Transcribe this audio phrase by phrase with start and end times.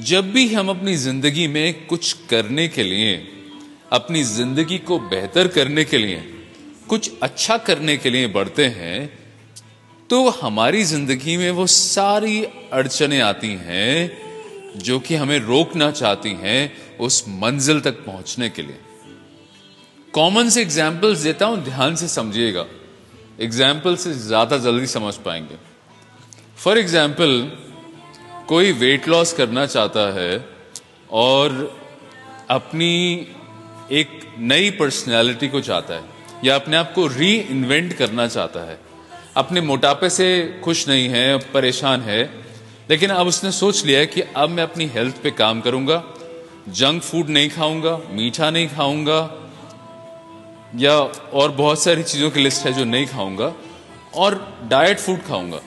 [0.00, 3.14] जब भी हम अपनी ज़िंदगी में कुछ करने के लिए,
[3.92, 6.20] अपनी ज़िंदगी को बेहतर करने के लिए,
[6.88, 9.18] कुछ अच्छा करने के लिए बढ़ते हैं
[10.10, 12.42] तो हमारी ज़िंदगी में वो सारी
[12.72, 18.78] अड़चने आती हैं जो कि हमें रोकना चाहती हैं उस मंजिल तक पहुँचने के लिए।
[20.14, 22.66] कॉमन से एग्जाम्पल्स देता हूँ, ध्यान से समझिएगा।
[23.40, 25.56] एग्ज़ाम्पल से ज़्यादा जल्दी समझ पाएँगे।
[26.58, 27.30] फॉर एग्ज़ाम्पल
[28.50, 30.32] कोई वेट लॉस करना चाहता है
[31.10, 31.52] और
[32.50, 32.94] अपनी
[33.92, 36.02] एक नई पर्सनैलिटी को चाहता है,
[36.44, 38.78] या अपने आप को री इन्वेंट करना चाहता है,
[39.36, 40.28] अपने मोटापे से
[40.64, 42.22] खुश नहीं है, परेशान है,
[42.90, 46.02] लेकिन अब उसने सोच लिया है कि अब मैं अपनी हेल्थ पे काम करूँगा
[46.70, 49.20] जंक फ़ूड नहीं खाऊँगा, मीठा नहीं खाऊँगा,
[50.76, 50.98] या
[51.32, 53.52] और बहुत सारी चीज़ों की लिस्ट है जो नहीं खाऊँगा,
[54.14, 55.60] और डाइट फ़ूड खाऊँगा।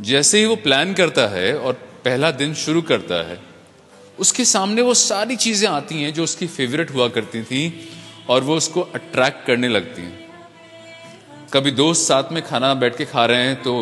[0.00, 3.38] जैसे ही वो प्लान करता है और पहला दिन शुरू करता है।
[4.18, 7.62] उसके सामने वो सारी चीज़ें आती हैं जो उसकी फेवरेट हुआ करती थी
[8.28, 10.18] और वो उसको अट्रैक्ट करने लगती हैं।
[11.52, 13.74] कभी दोस्त साथ में खाना बैठ के खा रहे हैं तो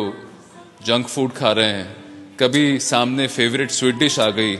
[0.85, 4.55] जंक फ़ूड खा रहे हैं। कभी सामने फेवरेट स्वीट डिश आ गई।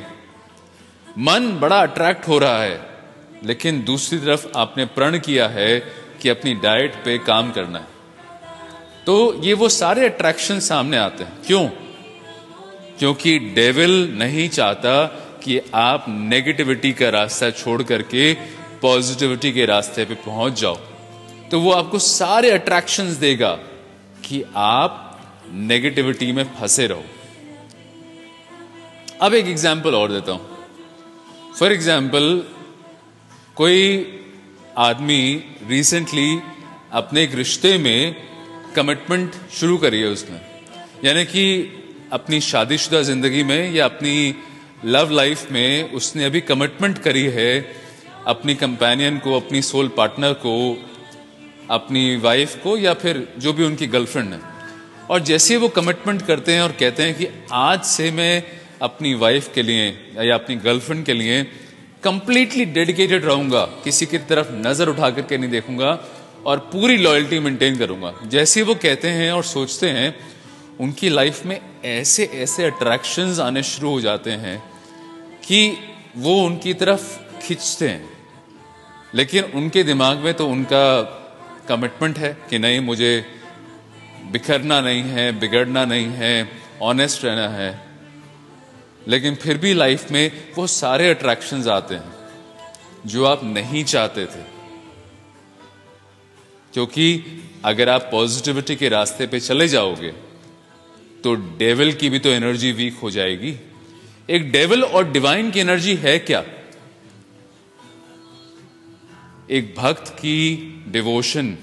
[1.19, 2.79] मन बड़ा अट्रैक्ट हो रहा है,
[3.43, 5.79] लेकिन दूसरी तरफ़ आपने प्रण किया है
[6.21, 7.87] कि अपनी डाइट पे काम करना है।
[9.05, 11.67] तो ये वो सारे अट्रैक्शन सामने आते हैं। क्यों?
[12.99, 15.05] क्योंकि डेविल नहीं चाहता
[15.43, 18.33] कि आप नेगेटिविटी का रास्ता छोड़ करके
[18.81, 20.75] पॉजिटिविटी के रास्ते पे पहुँच जाओ।
[21.51, 23.51] तो वो आपको सारे अट्रैक्शंस देगा
[24.25, 25.05] कि आप
[25.51, 27.03] नेगेटिविटी में फंसे रहो।
[29.21, 32.45] अब एक एग्ज़ाम्पल और देता हूँ। फॉर एग्ज़ाम्पल
[33.55, 33.81] कोई
[34.77, 35.21] आदमी
[35.69, 36.39] रिसेंटली
[36.93, 38.15] अपने एक रिश्ते में
[38.75, 40.39] कमिटमेंट शुरू करी है उसने।
[41.07, 41.45] यानी कि
[42.11, 44.35] अपनी शादीशुदा ज़िंदगी में या अपनी
[44.85, 47.65] लव लाइफ में उसने अभी कमिटमेंट करी है,
[48.27, 50.55] अपनी कंपेनियन को, अपनी सोल पार्टनर को,
[51.69, 54.39] अपनी वाइफ को या फिर जो भी उनकी गर्लफ्रेंड है।
[55.09, 58.43] और जैसे वो कमिटमेंट करते हैं और कहते हैं कि आज से मैं
[58.81, 59.87] अपनी वाइफ के लिए
[60.19, 61.43] या अपनी गर्लफ्रेंड के लिए
[62.03, 65.97] कंप्लीटली डेडिकेटेड रहूँगा, किसी की तरफ़ नज़र उठा करके नहीं देखूँगा
[66.45, 70.15] और पूरी लॉयल्टी मेंटेन करूँगा। जैसे वो कहते हैं और सोचते हैं,
[70.79, 74.63] उनकी लाइफ में ऐसे ऐसे अट्रैक्शंस आने शुरू हो जाते हैं
[75.45, 75.77] कि
[76.17, 78.09] वो उनकी तरफ़ खींचते हैं।
[79.15, 81.01] लेकिन उनके दिमाग में तो उनका
[81.69, 83.25] कमिटमेंट है कि नहीं, मुझे
[84.31, 86.49] बिखरना नहीं है, बिगड़ना नहीं है
[86.81, 87.85] ऑनेस्ट रहना है।
[89.07, 92.13] लेकिन फिर भी लाइफ में वो सारे अट्रैक्शंस आते हैं,
[93.05, 94.59] जो आप नहीं चाहते थे।
[96.73, 97.23] क्योंकि
[97.65, 100.28] अगर आप पॉजिटिविटी के रास्ते पे चले जाओगे
[101.23, 103.55] तो डेविल की भी तो एनर्जी वीक हो जाएगी।
[104.29, 106.43] एक डेविल और डिवाइन की एनर्जी है क्या?
[109.49, 110.35] एक भक्त की
[110.87, 111.57] डिवोशन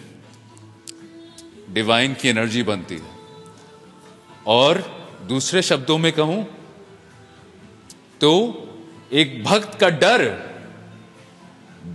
[1.71, 3.15] डिवाइन की एनर्जी बनती है।
[4.47, 4.83] और
[5.28, 6.44] दूसरे शब्दों में कहूँ
[8.21, 8.33] तो
[9.12, 10.25] एक भक्त का डर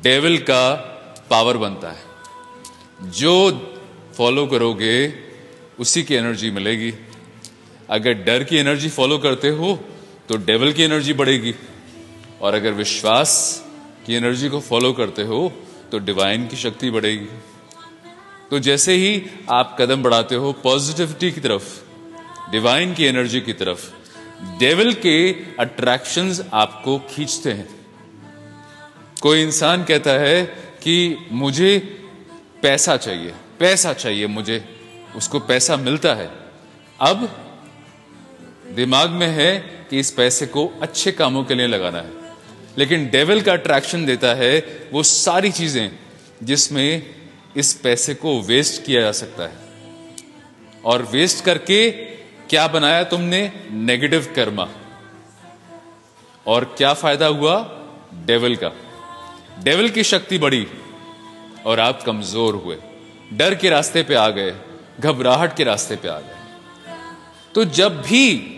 [0.04, 0.64] डेविल का
[1.30, 3.34] पावर बनता है। जो
[4.18, 4.96] फॉलो करोगे,
[5.80, 6.94] उसी की एनर्जी मिलेगी।
[7.92, 9.74] अगर डर की एनर्जी फॉलो करते हो
[10.30, 11.54] तो डेवल की एनर्जी बढ़ेगी।
[12.42, 13.32] और अगर विश्वास
[14.06, 15.52] की एनर्जी को फॉलो करते हो
[15.92, 17.28] तो डिवाइन की शक्ति बढ़ेगी।
[18.52, 21.82] तो जैसे ही आप कदम बढ़ाते हो, पॉजिटिविटी की तरफ़,
[22.52, 23.90] डिवाइन की एनर्जी की तरफ़,
[24.60, 27.70] डेविल के अट्रैक्शंस आपको खींचते हैं।
[29.22, 30.44] कोई इंसान कहता है
[30.84, 31.78] कि मुझे
[32.62, 34.64] पैसा चाहिए पैसा चाहिए मुझे,
[35.16, 36.30] उसको पैसा मिलता है।
[37.02, 37.30] अब
[38.76, 39.58] दिमाग में है
[39.90, 42.20] कि इस पैसे को अच्छे कामों के लिए लगाना है।
[42.78, 44.60] लेकिन डेविल का अट्रैक्शन देता है
[44.92, 45.92] वो सारी चीज़ें
[46.44, 47.16] जिसमें
[47.58, 49.58] इस पैसे को वेस्ट किया जा सकता है।
[50.86, 51.92] और वेस्ट करके
[52.50, 53.52] क्या बनाया तुमने?
[53.72, 54.68] नेगेटिव कर्मा
[56.46, 57.56] और क्या फ़ायदा हुआ?
[58.26, 58.72] डेविल का।
[59.64, 60.68] डेविल की शक्ति बढ़ी
[61.66, 62.78] और आप कमज़ोर हुए।
[63.34, 64.54] डर के रास्ते पे आ गए,
[65.00, 66.40] घबराहट के रास्ते पे आ गए।
[67.56, 68.51] तो जब भी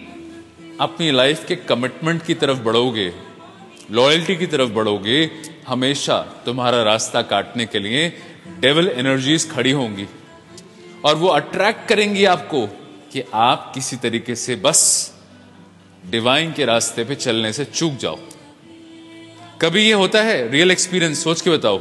[0.81, 3.13] अपनी लाइफ के कमिटमेंट की तरफ़ बढ़ोगे,
[3.91, 5.31] लॉयल्टी की तरफ़ बढ़ोगे,
[5.67, 8.13] हमेशा तुम्हारा रास्ता काटने के लिए
[8.59, 10.07] डेवल एनर्जीज खड़ी होंगी।
[11.05, 12.67] और वो अट्रैक्ट करेंगी आपको
[13.11, 15.13] कि आप किसी तरीके से बस
[16.09, 18.19] डिवाइन के रास्ते पे चलने से चूक जाओ।
[19.61, 21.77] कभी ये होता है रियल एक्सपीरियंस सोच के बताओ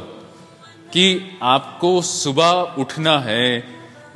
[0.93, 3.63] कि आपको सुबह उठना है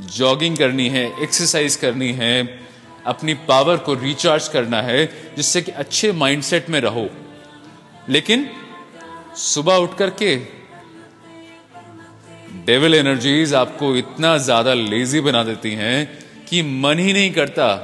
[0.01, 2.66] जॉगिंग करनी है एक्सरसाइज करनी है
[3.07, 5.05] अपनी पावर को रिचार्ज करना है,
[5.35, 7.09] जिससे कि अच्छे माइंडसेट में रहो।
[8.09, 8.49] लेकिन
[9.37, 10.35] सुबह उठ करके
[12.65, 15.99] डेविल एनर्जीज आपको इतना ज़्यादा लेजी बना देती हैं
[16.49, 17.75] कि मन ही नहीं करता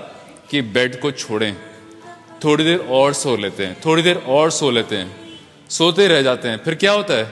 [0.51, 1.55] कि बेड को छोड़ें।
[2.43, 5.15] थोड़ी देर और सो लेते हैं, थोड़ी देर और सो लेते हैं,
[5.69, 7.31] सोते रह जाते हैं। फिर क्या होता है?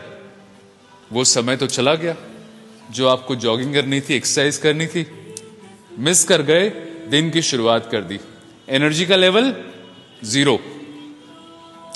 [1.11, 2.15] वो समय तो चला गया,
[2.91, 5.05] जो आपको जॉगिंग करनी थी एक्सरसाइज करनी थी
[5.99, 6.69] मिस कर गए
[7.11, 8.19] दिन की शुरुआत कर दी।
[8.69, 9.53] एनर्जी का लेवल
[10.25, 10.59] ज़ीरो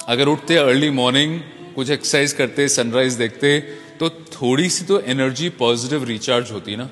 [0.08, 1.40] अगर उठते अर्ली मॉर्निंग
[1.76, 3.60] कुछ एक्सरसाइज करते सनराइज देखते
[4.00, 6.90] तो थोड़ी सी तो एनर्जी पॉजिटिव रिचार्ज होती ना।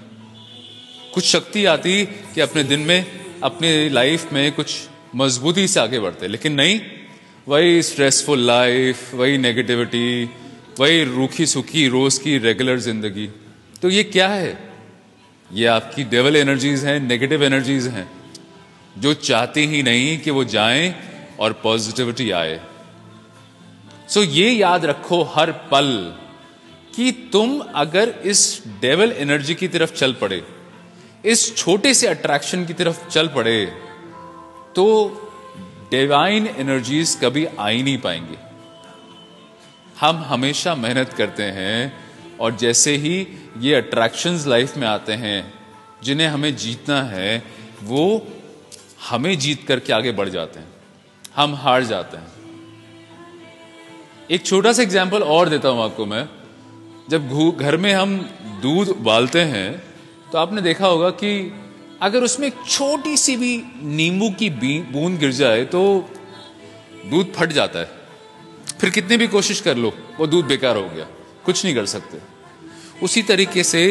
[1.14, 3.06] कुछ शक्ति आती कि अपने दिन में,
[3.44, 4.76] अपने लाइफ में कुछ
[5.16, 6.80] मजबूती से आगे बढ़ते, लेकिन नहीं।
[7.48, 10.30] वही स्ट्रेसफुल लाइफ वही नेगेटिविटी
[10.80, 13.28] वही रूखी सुखी रोज की रेगुलर ज़िंदगी।
[13.82, 14.52] तो ये क्या है?
[15.50, 18.10] ये आपकी डेवल एनर्जीज हैं नेगेटिव एनर्जीज हैं,
[18.98, 20.94] जो चाहती ही नहीं कि वो जाएँ
[21.40, 22.60] और पॉजिटिविटी आए।
[24.10, 25.90] सो so ये याद रखो हर पल
[26.96, 30.44] कि तुम अगर इस डेवल एनर्जी की तरफ़ चल पड़े,
[31.24, 33.66] इस छोटे से अट्रैक्शन की तरफ़ चल पड़े
[34.76, 34.86] तो
[35.92, 38.38] डिवाइन एनर्जीज कभी आ ही नहीं पाएँगे।
[40.00, 42.03] हम हमेशा मेहनत करते हैं
[42.44, 43.16] और जैसे ही
[43.60, 45.54] ये अट्रैक्शंस लाइफ में आते हैं,
[46.04, 47.44] जिन्हें हमें जीतना है,
[47.84, 48.28] वो
[49.10, 50.68] हमें जीत करके आगे बढ़ जाते हैं।
[51.36, 52.32] हम हार जाते हैं।
[54.30, 56.28] एक छोटा सा एग्ज़ाम्पल और देता हूँ आपको मैं।
[57.10, 58.18] जब घर में हम
[58.62, 59.72] दूध उबालते हैं
[60.32, 61.32] तो आपने देखा होगा कि
[62.02, 63.58] अगर उसमें एक छोटी सी भी
[63.96, 64.50] नींबू की
[64.92, 65.82] बूंद गिर जाए तो
[67.06, 67.90] दूध फट जाता है।
[68.80, 71.08] फिर कितनी भी कोशिश कर लो, वो दूध बेकार हो गया।
[71.46, 72.18] कुछ नहीं कर सकते।
[73.04, 73.82] उसी तरीके से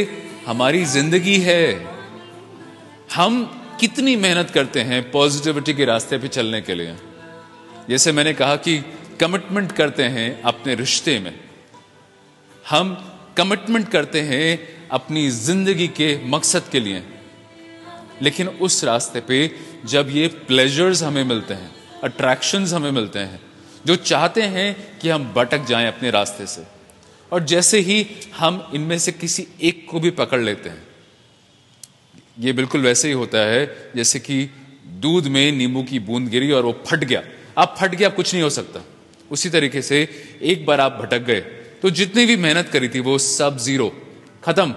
[0.47, 1.65] हमारी ज़िंदगी है।
[3.15, 3.43] हम
[3.81, 6.97] कितनी मेहनत करते हैं पॉजिटिविटी के रास्ते पे चलने के लिए।
[7.89, 8.79] जैसे मैंने कहा कि
[9.21, 11.35] कमिटमेंट करते हैं अपने रिश्ते में।
[12.65, 12.95] हम
[13.37, 14.59] कमिटमेंट करते हैं
[14.91, 17.03] अपनी ज़िंदगी के मकसद के लिए।
[18.23, 19.39] लेकिन उस रास्ते पे
[19.85, 21.71] जब ये प्लेजर्स हमें मिलते हैं
[22.05, 23.41] अट्रैक्शंस हमें मिलते हैं,
[23.87, 26.82] जो चाहते हैं कि हम भटक जाएँ अपने रास्ते से।
[27.33, 28.07] और जैसे ही
[28.37, 30.83] हम इनमें से किसी एक को भी पकड़ लेते हैं,
[32.39, 34.45] ये बिल्कुल वैसे ही होता है, जैसे कि
[35.01, 37.23] दूध में नींबू की बूंद गिरी और वो फट गया।
[37.59, 38.85] आप फट गया कुछ नहीं हो सकता।
[39.31, 40.03] उसी तरीके से
[40.43, 41.41] एक बार आप भटक गए
[41.83, 43.89] तो जितनी भी मेहनत करी थी वो सब ज़ीरो।
[44.45, 44.75] खत्म।